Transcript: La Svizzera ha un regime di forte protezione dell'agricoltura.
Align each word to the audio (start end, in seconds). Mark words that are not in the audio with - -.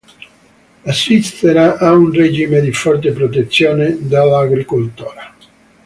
La 0.85 0.93
Svizzera 0.93 1.77
ha 1.77 1.91
un 1.93 2.11
regime 2.11 2.59
di 2.59 2.71
forte 2.73 3.11
protezione 3.11 3.97
dell'agricoltura. 3.99 5.35